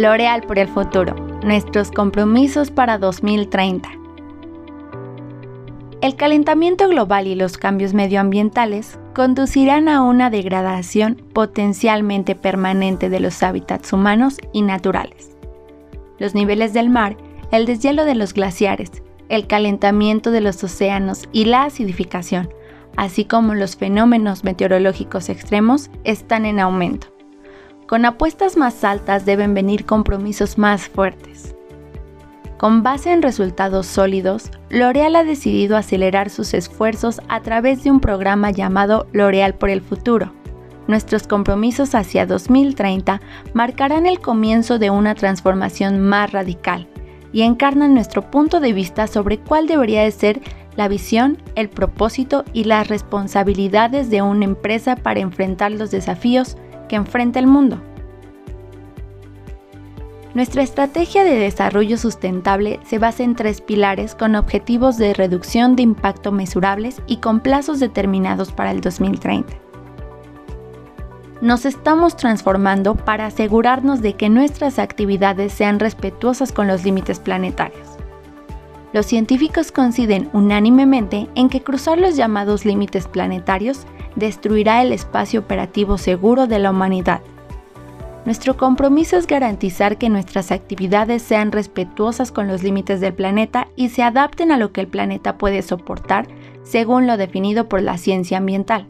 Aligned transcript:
L'Oreal 0.00 0.40
por 0.44 0.58
el 0.58 0.66
futuro, 0.66 1.14
nuestros 1.44 1.90
compromisos 1.90 2.70
para 2.70 2.96
2030. 2.96 3.86
El 6.00 6.16
calentamiento 6.16 6.88
global 6.88 7.26
y 7.26 7.34
los 7.34 7.58
cambios 7.58 7.92
medioambientales 7.92 8.98
conducirán 9.14 9.90
a 9.90 10.00
una 10.00 10.30
degradación 10.30 11.16
potencialmente 11.34 12.34
permanente 12.34 13.10
de 13.10 13.20
los 13.20 13.42
hábitats 13.42 13.92
humanos 13.92 14.38
y 14.54 14.62
naturales. 14.62 15.36
Los 16.18 16.34
niveles 16.34 16.72
del 16.72 16.88
mar, 16.88 17.18
el 17.52 17.66
deshielo 17.66 18.06
de 18.06 18.14
los 18.14 18.32
glaciares, 18.32 19.02
el 19.28 19.46
calentamiento 19.46 20.30
de 20.30 20.40
los 20.40 20.64
océanos 20.64 21.28
y 21.30 21.44
la 21.44 21.64
acidificación, 21.64 22.48
así 22.96 23.26
como 23.26 23.54
los 23.54 23.76
fenómenos 23.76 24.44
meteorológicos 24.44 25.28
extremos, 25.28 25.90
están 26.04 26.46
en 26.46 26.58
aumento. 26.58 27.08
Con 27.90 28.04
apuestas 28.04 28.56
más 28.56 28.84
altas 28.84 29.26
deben 29.26 29.52
venir 29.52 29.84
compromisos 29.84 30.58
más 30.58 30.88
fuertes. 30.88 31.56
Con 32.56 32.84
base 32.84 33.10
en 33.10 33.20
resultados 33.20 33.84
sólidos, 33.86 34.52
L'Oreal 34.68 35.16
ha 35.16 35.24
decidido 35.24 35.76
acelerar 35.76 36.30
sus 36.30 36.54
esfuerzos 36.54 37.20
a 37.26 37.40
través 37.40 37.82
de 37.82 37.90
un 37.90 37.98
programa 37.98 38.52
llamado 38.52 39.08
L'Oreal 39.12 39.54
por 39.54 39.70
el 39.70 39.80
futuro. 39.80 40.32
Nuestros 40.86 41.26
compromisos 41.26 41.96
hacia 41.96 42.26
2030 42.26 43.20
marcarán 43.54 44.06
el 44.06 44.20
comienzo 44.20 44.78
de 44.78 44.90
una 44.90 45.16
transformación 45.16 45.98
más 45.98 46.30
radical 46.30 46.86
y 47.32 47.42
encarnan 47.42 47.94
nuestro 47.94 48.30
punto 48.30 48.60
de 48.60 48.72
vista 48.72 49.08
sobre 49.08 49.38
cuál 49.38 49.66
debería 49.66 50.04
de 50.04 50.12
ser 50.12 50.40
la 50.76 50.86
visión, 50.86 51.38
el 51.56 51.68
propósito 51.68 52.44
y 52.52 52.64
las 52.64 52.86
responsabilidades 52.86 54.10
de 54.10 54.22
una 54.22 54.44
empresa 54.44 54.94
para 54.94 55.18
enfrentar 55.18 55.72
los 55.72 55.90
desafíos 55.90 56.56
que 56.90 56.96
enfrenta 56.96 57.38
el 57.38 57.46
mundo. 57.46 57.80
Nuestra 60.34 60.62
estrategia 60.62 61.22
de 61.22 61.36
desarrollo 61.36 61.96
sustentable 61.96 62.80
se 62.84 62.98
basa 62.98 63.22
en 63.22 63.36
tres 63.36 63.60
pilares 63.60 64.16
con 64.16 64.34
objetivos 64.34 64.96
de 64.96 65.14
reducción 65.14 65.76
de 65.76 65.82
impacto 65.82 66.32
mesurables 66.32 67.00
y 67.06 67.18
con 67.18 67.40
plazos 67.40 67.78
determinados 67.78 68.50
para 68.50 68.72
el 68.72 68.80
2030. 68.80 69.52
Nos 71.40 71.64
estamos 71.64 72.16
transformando 72.16 72.96
para 72.96 73.26
asegurarnos 73.26 74.02
de 74.02 74.14
que 74.14 74.28
nuestras 74.28 74.80
actividades 74.80 75.52
sean 75.52 75.78
respetuosas 75.78 76.50
con 76.50 76.66
los 76.66 76.84
límites 76.84 77.20
planetarios. 77.20 77.99
Los 78.92 79.06
científicos 79.06 79.72
coinciden 79.72 80.28
unánimemente 80.32 81.28
en 81.34 81.48
que 81.48 81.62
cruzar 81.62 81.98
los 81.98 82.16
llamados 82.16 82.64
límites 82.64 83.06
planetarios 83.06 83.86
destruirá 84.16 84.82
el 84.82 84.92
espacio 84.92 85.40
operativo 85.40 85.98
seguro 85.98 86.46
de 86.46 86.58
la 86.58 86.70
humanidad 86.70 87.22
nuestro 88.26 88.56
compromiso 88.56 89.16
es 89.16 89.26
garantizar 89.26 89.96
que 89.96 90.10
nuestras 90.10 90.52
actividades 90.52 91.22
sean 91.22 91.52
respetuosas 91.52 92.32
con 92.32 92.48
los 92.48 92.62
límites 92.62 93.00
del 93.00 93.14
planeta 93.14 93.68
y 93.76 93.88
se 93.88 94.02
adapten 94.02 94.52
a 94.52 94.58
lo 94.58 94.72
que 94.72 94.82
el 94.82 94.88
planeta 94.88 95.38
puede 95.38 95.62
soportar 95.62 96.28
según 96.62 97.06
lo 97.06 97.16
definido 97.16 97.68
por 97.68 97.82
la 97.82 97.96
ciencia 97.96 98.38
ambiental. 98.38 98.86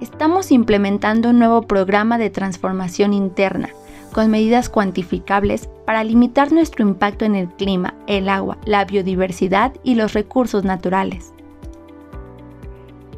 Estamos 0.00 0.52
implementando 0.52 1.30
un 1.30 1.38
nuevo 1.38 1.62
programa 1.62 2.18
de 2.18 2.28
transformación 2.28 3.14
interna 3.14 3.70
con 4.12 4.30
medidas 4.30 4.68
cuantificables 4.68 5.68
para 5.88 6.04
limitar 6.04 6.52
nuestro 6.52 6.86
impacto 6.86 7.24
en 7.24 7.34
el 7.34 7.48
clima, 7.48 7.94
el 8.06 8.28
agua, 8.28 8.58
la 8.66 8.84
biodiversidad 8.84 9.72
y 9.82 9.94
los 9.94 10.12
recursos 10.12 10.62
naturales. 10.62 11.32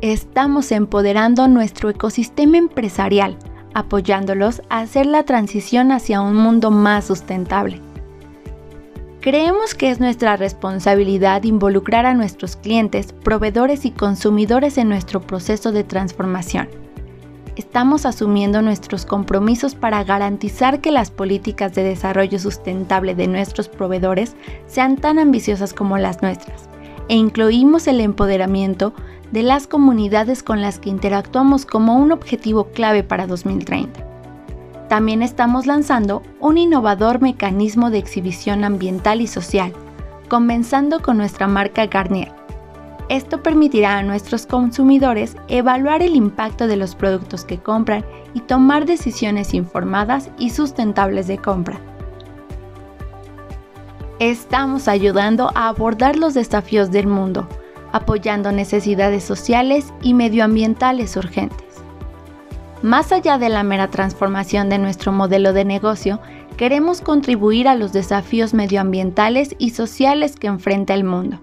Estamos 0.02 0.70
empoderando 0.70 1.48
nuestro 1.48 1.90
ecosistema 1.90 2.58
empresarial 2.58 3.36
apoyándolos 3.74 4.62
a 4.68 4.78
hacer 4.82 5.06
la 5.06 5.24
transición 5.24 5.90
hacia 5.90 6.20
un 6.20 6.36
mundo 6.36 6.70
más 6.70 7.06
sustentable. 7.06 7.80
Creemos 9.20 9.74
que 9.74 9.90
es 9.90 9.98
nuestra 9.98 10.36
responsabilidad 10.36 11.42
involucrar 11.42 12.06
a 12.06 12.14
nuestros 12.14 12.54
clientes, 12.54 13.12
proveedores 13.12 13.84
y 13.84 13.90
consumidores 13.90 14.78
en 14.78 14.88
nuestro 14.88 15.20
proceso 15.20 15.72
de 15.72 15.82
transformación. 15.82 16.68
Estamos 17.56 18.06
asumiendo 18.06 18.62
nuestros 18.62 19.04
compromisos 19.04 19.74
para 19.74 20.04
garantizar 20.04 20.80
que 20.80 20.92
las 20.92 21.10
políticas 21.10 21.74
de 21.74 21.82
desarrollo 21.82 22.38
sustentable 22.38 23.14
de 23.14 23.26
nuestros 23.26 23.68
proveedores 23.68 24.36
sean 24.66 24.96
tan 24.96 25.18
ambiciosas 25.18 25.74
como 25.74 25.98
las 25.98 26.22
nuestras, 26.22 26.68
e 27.08 27.16
incluimos 27.16 27.88
el 27.88 28.00
empoderamiento 28.00 28.94
de 29.32 29.42
las 29.42 29.66
comunidades 29.66 30.42
con 30.42 30.60
las 30.60 30.78
que 30.78 30.90
interactuamos 30.90 31.66
como 31.66 31.96
un 31.96 32.12
objetivo 32.12 32.66
clave 32.66 33.02
para 33.02 33.26
2030. 33.26 34.06
También 34.88 35.22
estamos 35.22 35.66
lanzando 35.66 36.22
un 36.40 36.58
innovador 36.58 37.20
mecanismo 37.20 37.90
de 37.90 37.98
exhibición 37.98 38.64
ambiental 38.64 39.20
y 39.20 39.26
social, 39.26 39.72
comenzando 40.28 41.00
con 41.00 41.16
nuestra 41.16 41.46
marca 41.46 41.86
Garnier. 41.86 42.39
Esto 43.10 43.42
permitirá 43.42 43.98
a 43.98 44.02
nuestros 44.02 44.46
consumidores 44.46 45.36
evaluar 45.48 46.02
el 46.02 46.16
impacto 46.16 46.66
de 46.66 46.76
los 46.76 46.94
productos 46.94 47.44
que 47.44 47.58
compran 47.58 48.06
y 48.32 48.40
tomar 48.40 48.86
decisiones 48.86 49.52
informadas 49.52 50.30
y 50.38 50.48
sustentables 50.48 51.26
de 51.26 51.36
compra. 51.36 51.78
Estamos 54.18 54.88
ayudando 54.88 55.50
a 55.54 55.68
abordar 55.68 56.16
los 56.16 56.32
desafíos 56.32 56.90
del 56.90 57.06
mundo 57.06 57.46
apoyando 57.92 58.52
necesidades 58.52 59.24
sociales 59.24 59.92
y 60.02 60.14
medioambientales 60.14 61.16
urgentes. 61.16 61.66
Más 62.82 63.12
allá 63.12 63.38
de 63.38 63.48
la 63.48 63.62
mera 63.62 63.88
transformación 63.88 64.68
de 64.68 64.78
nuestro 64.78 65.12
modelo 65.12 65.52
de 65.52 65.64
negocio, 65.64 66.20
queremos 66.56 67.00
contribuir 67.00 67.68
a 67.68 67.74
los 67.74 67.92
desafíos 67.92 68.54
medioambientales 68.54 69.54
y 69.58 69.70
sociales 69.70 70.36
que 70.36 70.46
enfrenta 70.46 70.94
el 70.94 71.04
mundo. 71.04 71.40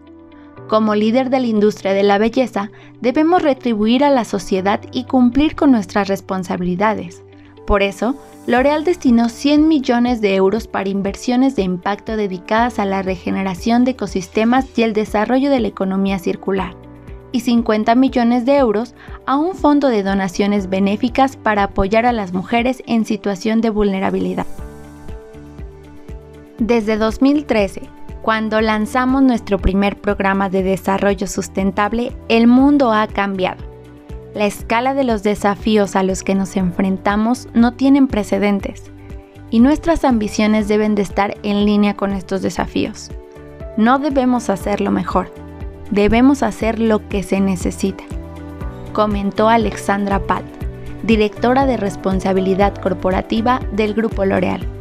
Como 0.68 0.96
líder 0.96 1.30
de 1.30 1.40
la 1.40 1.48
industria 1.48 1.94
de 1.94 2.04
la 2.04 2.18
belleza, 2.18 2.72
debemos 3.00 3.42
retribuir 3.42 4.04
a 4.04 4.10
la 4.10 4.26
sociedad 4.26 4.82
y 4.92 5.06
cumplir 5.06 5.56
con 5.56 5.72
nuestras 5.72 6.10
responsabilidades. 6.10 7.24
Por 7.66 7.84
eso, 7.84 8.16
L'Oreal 8.48 8.84
destinó 8.84 9.30
100 9.30 9.68
millones 9.68 10.20
de 10.20 10.36
euros 10.36 10.68
para 10.68 10.90
inversiones 10.90 11.56
de 11.56 11.64
impacto 11.64 12.18
dedicadas 12.18 12.80
a 12.80 12.86
la 12.86 13.02
regeneración 13.02 13.86
de 13.86 13.92
ecosistemas 13.92 14.66
y 14.78 14.84
el 14.84 14.94
desarrollo 14.94 15.50
de 15.50 15.62
la 15.62 15.68
economía 15.70 16.20
circular, 16.20 16.76
y 17.32 17.42
50 17.42 17.96
millones 17.96 18.46
de 18.46 18.58
euros 18.58 18.94
a 19.26 19.38
un 19.38 19.56
fondo 19.56 19.88
de 19.88 20.04
donaciones 20.04 20.70
benéficas 20.70 21.38
para 21.38 21.64
apoyar 21.64 22.06
a 22.06 22.14
las 22.14 22.34
mujeres 22.34 22.84
en 22.88 23.06
situación 23.06 23.62
de 23.62 23.70
vulnerabilidad. 23.70 24.48
Desde 26.58 26.98
2013, 26.98 27.97
cuando 28.28 28.60
lanzamos 28.60 29.24
nuestro 29.24 29.58
primer 29.58 30.02
programa 30.02 30.50
de 30.50 30.62
desarrollo 30.62 31.28
sustentable, 31.28 32.12
el 32.28 32.46
mundo 32.46 32.92
ha 32.92 33.08
cambiado 33.08 33.64
la 34.36 34.46
escala 34.46 34.94
de 34.94 35.06
los 35.06 35.24
desafíos 35.24 35.96
a 35.96 36.04
los 36.04 36.24
que 36.24 36.36
nos 36.36 36.58
enfrentamos 36.58 37.48
no 37.54 37.76
tienen 37.76 38.10
precedentes 38.10 38.92
y 39.50 39.62
nuestras 39.62 40.04
ambiciones 40.04 40.68
deben 40.68 40.94
de 40.94 41.04
estar 41.04 41.38
en 41.44 41.66
línea 41.66 41.96
con 41.96 42.12
estos 42.12 42.42
desafíos. 42.42 43.12
No 43.78 43.98
debemos 43.98 44.50
hacerlo 44.50 44.92
mejor, 44.92 45.34
debemos 45.90 46.44
hacer 46.44 46.80
lo 46.80 47.08
que 47.08 47.24
se 47.24 47.40
necesita, 47.40 48.04
comentó 48.92 49.48
Alexandra 49.48 50.20
Pat, 50.20 50.44
directora 51.02 51.66
de 51.66 51.78
responsabilidad 51.78 52.76
corporativa 52.76 53.62
del 53.72 53.94
Grupo 53.94 54.26
L'Oreal. 54.26 54.77